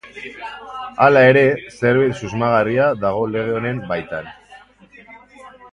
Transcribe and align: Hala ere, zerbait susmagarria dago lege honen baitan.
Hala 1.07 1.21
ere, 1.33 1.43
zerbait 1.81 2.17
susmagarria 2.23 2.89
dago 3.05 3.23
lege 3.37 3.57
honen 3.61 3.87
baitan. 3.95 4.35